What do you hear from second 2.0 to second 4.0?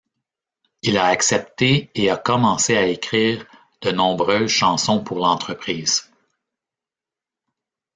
a commencé à écrire de